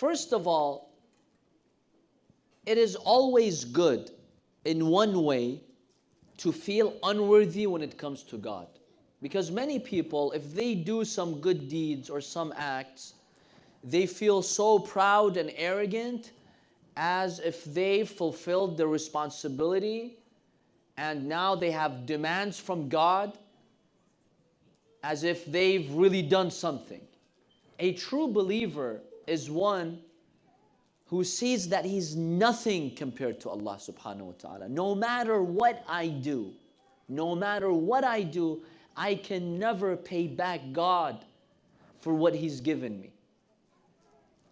[0.00, 0.94] First of all,
[2.64, 4.10] it is always good
[4.64, 5.60] in one way
[6.38, 8.66] to feel unworthy when it comes to God.
[9.20, 13.12] Because many people, if they do some good deeds or some acts,
[13.84, 16.32] they feel so proud and arrogant
[16.96, 20.16] as if they fulfilled their responsibility
[20.96, 23.36] and now they have demands from God
[25.02, 27.02] as if they've really done something.
[27.78, 30.00] A true believer is one
[31.06, 34.68] who sees that he's nothing compared to Allah subhanahu wa ta'ala.
[34.68, 36.52] No matter what I do,
[37.08, 38.62] no matter what I do,
[38.96, 41.24] I can never pay back God
[42.00, 43.10] for what He's given me.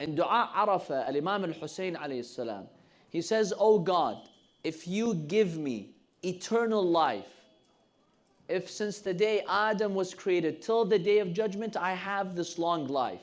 [0.00, 2.66] In Dua Arafah, Al Imam Al Hussein alayhi salam,
[3.10, 4.28] he says, Oh God,
[4.64, 5.90] if you give me
[6.22, 7.26] eternal life,
[8.48, 12.58] if since the day Adam was created till the day of judgment I have this
[12.58, 13.20] long life,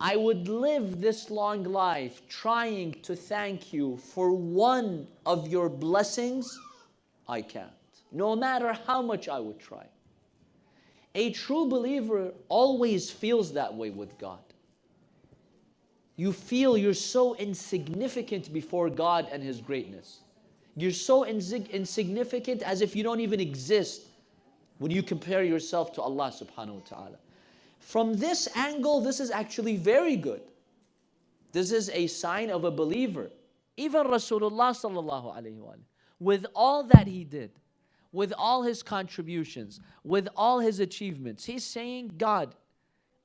[0.00, 6.58] I would live this long life trying to thank you for one of your blessings,
[7.28, 7.70] I can't.
[8.12, 9.86] No matter how much I would try.
[11.14, 14.40] A true believer always feels that way with God.
[16.16, 20.20] You feel you're so insignificant before God and His greatness.
[20.76, 24.02] You're so insig- insignificant as if you don't even exist
[24.78, 27.18] when you compare yourself to Allah subhanahu wa ta'ala.
[27.84, 30.40] From this angle, this is actually very good.
[31.52, 33.30] This is a sign of a believer.
[33.76, 35.78] Even Rasulullah sallallahu
[36.18, 37.50] with all that he did,
[38.10, 42.54] with all his contributions, with all his achievements, he's saying, God,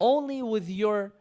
[0.00, 1.12] only with your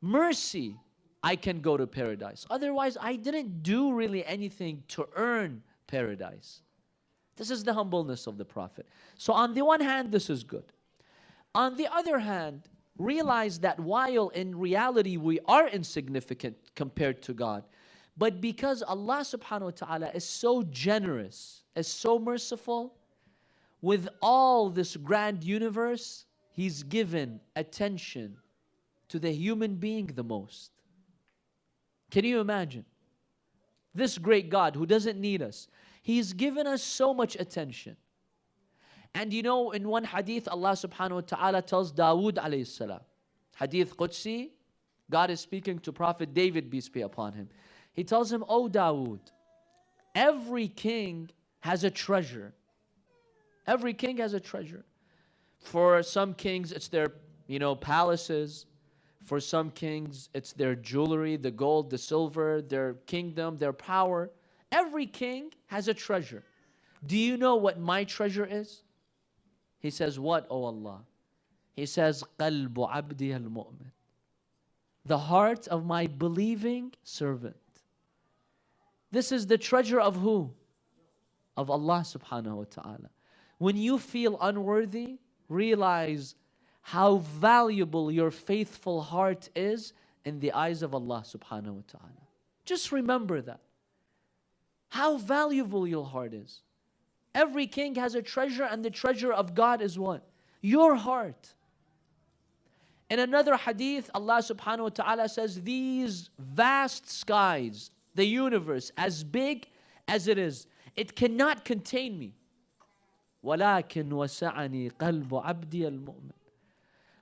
[0.00, 0.74] mercy
[1.22, 2.46] I can go to paradise.
[2.48, 6.62] Otherwise, I didn't do really anything to earn paradise.
[7.36, 8.88] This is the humbleness of the Prophet.
[9.16, 10.72] So, on the one hand, this is good.
[11.54, 12.68] On the other hand,
[13.00, 17.64] realize that while in reality we are insignificant compared to God,
[18.16, 22.94] but because Allah subhanahu wa ta'ala is so generous, is so merciful,
[23.80, 28.36] with all this grand universe, He's given attention
[29.08, 30.72] to the human being the most.
[32.10, 32.84] Can you imagine?
[33.94, 35.68] This great God who doesn't need us,
[36.02, 37.96] He's given us so much attention.
[39.14, 43.00] And you know, in one hadith, Allah subhanahu wa ta'ala tells Dawood alayhi salam,
[43.58, 44.50] hadith Qudsi,
[45.10, 47.48] God is speaking to Prophet David, peace be upon him.
[47.92, 49.20] He tells him, Oh Dawood,
[50.14, 52.52] every king has a treasure.
[53.66, 54.84] Every king has a treasure.
[55.58, 57.12] For some kings, it's their,
[57.46, 58.66] you know, palaces.
[59.24, 64.30] For some kings, it's their jewelry, the gold, the silver, their kingdom, their power.
[64.72, 66.42] Every king has a treasure.
[67.06, 68.82] Do you know what my treasure is?
[69.79, 71.01] He says, What, O Allah?
[71.73, 73.91] He says, قَلْبُ عَبْدِي الْمُؤْمِنِ
[75.05, 77.55] The heart of my believing servant.
[79.11, 80.51] This is the treasure of who?
[81.57, 83.09] Of Allah subhanahu wa ta'ala.
[83.57, 86.35] When you feel unworthy, realize
[86.81, 92.27] how valuable your faithful heart is in the eyes of Allah subhanahu wa ta'ala.
[92.65, 93.61] Just remember that.
[94.89, 96.61] How valuable your heart is.
[97.33, 100.23] Every king has a treasure, and the treasure of God is what?
[100.61, 101.53] Your heart.
[103.09, 109.67] In another hadith, Allah subhanahu wa ta'ala says, These vast skies, the universe, as big
[110.07, 112.33] as it is, it cannot contain me.
[113.43, 116.31] ولكن وسعني قلب عبدي المؤمن.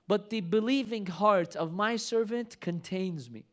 [0.06, 3.44] But the believing heart of my servant contains me.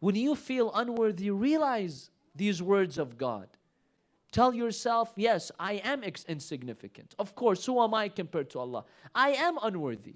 [0.00, 3.48] When you feel unworthy, realize these words of God.
[4.31, 7.15] Tell yourself, yes, I am insignificant.
[7.19, 8.85] Of course, who am I compared to Allah?
[9.13, 10.15] I am unworthy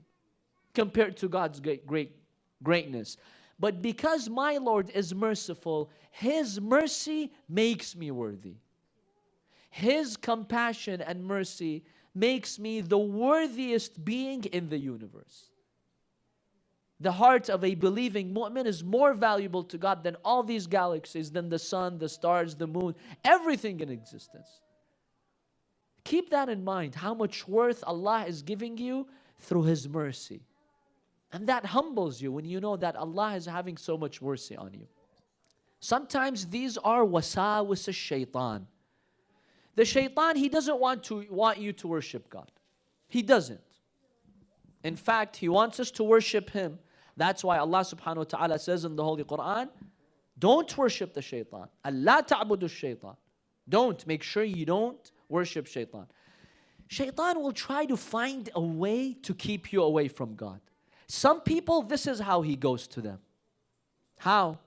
[0.74, 2.16] compared to God's great, great
[2.64, 3.18] greatness.
[3.60, 8.56] But because my Lord is merciful, His mercy makes me worthy.
[9.70, 11.84] His compassion and mercy
[12.14, 15.50] makes me the worthiest being in the universe.
[17.00, 21.30] The heart of a believing mu'min is more valuable to God than all these galaxies,
[21.30, 24.48] than the sun, the stars, the moon, everything in existence.
[26.06, 29.08] Keep that in mind, how much worth Allah is giving you
[29.40, 30.42] through His mercy.
[31.34, 34.74] And that humbles you when you know that Allah is having so much mercy on
[34.74, 34.88] you.
[35.82, 38.68] Sometimes these are wasawis shaitan.
[39.76, 42.50] The shaitan, he doesn't want to want you to worship God.
[43.08, 43.60] He doesn't.
[44.84, 46.80] In fact, he wants us to worship him.
[47.18, 49.70] That's why Allah subhanahu wa ta'ala says in the Holy Quran,
[50.38, 51.68] don't worship the shaitan.
[51.84, 53.16] Allah ta'budu shaitan.
[53.68, 54.06] Don't.
[54.06, 56.08] Make sure you don't worship shaitan.
[56.88, 60.60] Shaitan will try to find a way to keep you away from God.
[61.08, 63.20] Some people, this is how he goes to them.
[64.20, 64.60] How?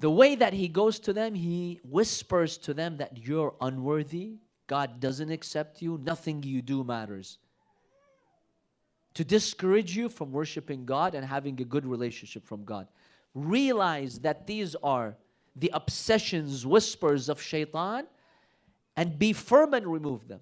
[0.00, 5.00] The way that he goes to them, he whispers to them that you're unworthy, God
[5.00, 7.38] doesn't accept you, nothing you do matters.
[9.20, 12.88] To discourage you from worshiping God and having a good relationship from God.
[13.34, 15.14] Realize that these are
[15.54, 18.06] the obsessions, whispers of shaitan,
[18.96, 20.40] and be firm and remove them.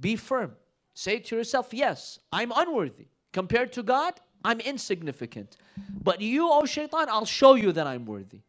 [0.00, 0.52] Be firm.
[0.94, 3.08] Say to yourself, Yes, I'm unworthy.
[3.34, 5.58] Compared to God, I'm insignificant.
[6.02, 8.40] But you, O shaitan, I'll show you that I'm worthy.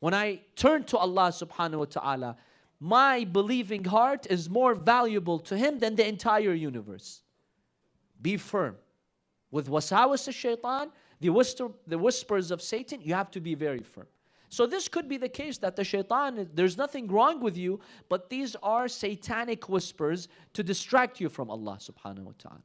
[0.00, 2.36] When I turn to Allah subhanahu wa ta'ala,
[2.80, 7.22] my believing heart is more valuable to Him than the entire universe.
[8.20, 8.76] Be firm.
[9.50, 10.90] With wasawas shaitan,
[11.20, 14.06] the, whisper, the whispers of Satan, you have to be very firm.
[14.48, 18.30] So this could be the case that the shaitan, there's nothing wrong with you, but
[18.30, 22.60] these are satanic whispers to distract you from Allah subhanahu wa ta'ala.